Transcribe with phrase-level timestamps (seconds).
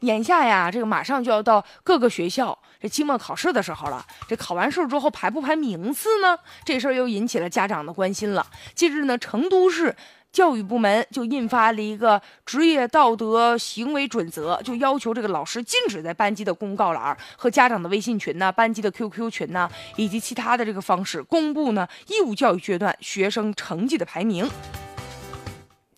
[0.00, 4.04] 眼下呀，这个马上就要到各个学校这期末考试的时候了。
[4.28, 6.38] 这考完试之后排不排名次呢？
[6.64, 8.46] 这事儿又引起了家长的关心了。
[8.74, 9.94] 近日呢，成都市
[10.32, 24.46] 教育部门就印发了一个职业道德行为准则，就要求这个老师禁止在班级的公告栏和家长的微信群呐、班级的 QQ 群呐，以及其他的这个方式公布呢义务教育阶段学生成绩的排名。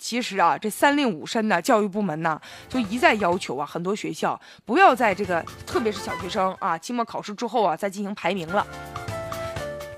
[0.09, 8.67] 其实啊，这三令五申呢，教育部门呢就一再要求啊，很多学校不要在这个，特别是小学生啊，期末考试之后啊再进行排名了，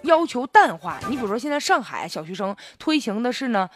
[0.02, 0.98] 要求淡化。
[1.09, 3.70] 你比如说，现在上海小学生推行的是呢，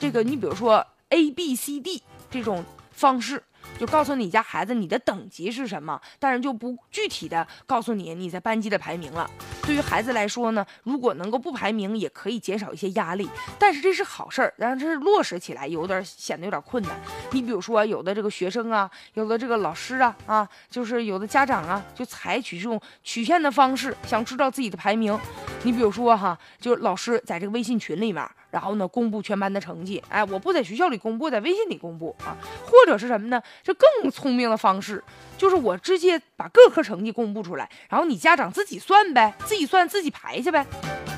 [0.00, 3.42] 这个你比如说 A B C D 这种方式。
[3.78, 9.28] 就告诉你家孩子你的等级是什么，但是就不具体的告诉你你在班级的排名了。
[9.62, 13.28] 对于孩子来说呢，如果能够不排名，也可以减少一些压力。
[13.58, 17.00] 但是这是好事儿，但是落实起来有点显得有点困难。
[17.32, 25.18] 你比如说，有的这个学生啊，有的这个老师啊，啊，就是有的家长啊，就采取这种曲线的方式，想知道自己的排名。
[25.62, 28.24] 你比如说哈，就是老师在这个微信群里面。
[28.50, 30.00] 然后呢，公布全班的成绩。
[30.08, 32.36] 哎，我不在学校里公布，在微信里公布啊。
[32.64, 33.42] 或者是什么呢？
[33.62, 35.02] 这更聪明的方式，
[35.38, 40.66] 就是我直接把各科成绩公布出来，然后你家长自己算呗，自己算自己排去呗。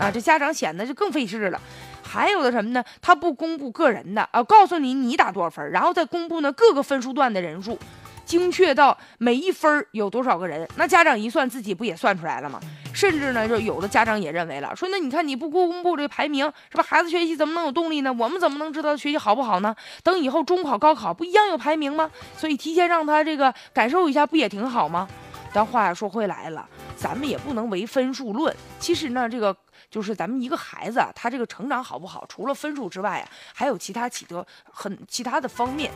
[0.01, 1.61] 啊，这家长显得就更费事了。
[2.03, 2.85] 还有的什么呢？
[3.03, 7.79] 他不公布个人的啊，告诉你你打多少分，然后再公布呢各个分数段的人数。
[8.25, 12.61] 精确到每一分有多少个人，那家长一算自己不也算出来了吗？
[12.97, 16.83] 甚至呢，就有的家长也认为了，说那你看你不公布这个排名，是吧？
[16.83, 18.11] 孩子学习怎么能有动力呢？
[18.19, 19.77] 我们怎么能知道学习好不好呢？
[20.03, 22.11] 等以后中考、高考不一样有排名吗？
[22.39, 25.07] 所以提前让他这个感受一下，不也挺好吗？
[25.53, 28.55] 但话说回来了，咱们也不能唯分数论。
[28.81, 29.55] 其实呢，这个。
[29.89, 33.25] 就是咱们一个孩子啊，他这个成长好不好，除了分数之外啊，
[33.55, 35.93] 还有其他起得很其他的方面，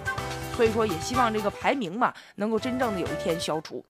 [0.56, 3.84] 所以说也希望这个排名嘛，能够真正的有一天消除。